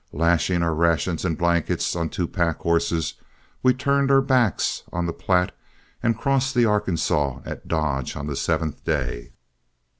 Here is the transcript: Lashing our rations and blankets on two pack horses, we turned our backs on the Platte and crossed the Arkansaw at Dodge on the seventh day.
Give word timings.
Lashing 0.13 0.63
our 0.63 0.73
rations 0.73 1.23
and 1.23 1.37
blankets 1.37 1.95
on 1.95 2.09
two 2.09 2.27
pack 2.27 2.57
horses, 2.61 3.13
we 3.61 3.71
turned 3.71 4.09
our 4.09 4.19
backs 4.19 4.81
on 4.91 5.05
the 5.05 5.13
Platte 5.13 5.51
and 6.01 6.17
crossed 6.17 6.55
the 6.55 6.65
Arkansaw 6.65 7.43
at 7.45 7.67
Dodge 7.67 8.15
on 8.15 8.25
the 8.25 8.35
seventh 8.35 8.83
day. 8.83 9.33